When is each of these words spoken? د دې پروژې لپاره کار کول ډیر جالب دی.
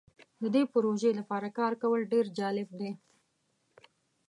د 0.41 0.43
دې 0.55 0.63
پروژې 0.73 1.11
لپاره 1.19 1.47
کار 1.57 1.73
کول 1.81 2.01
ډیر 2.13 2.25
جالب 2.37 2.69
دی. 2.79 2.91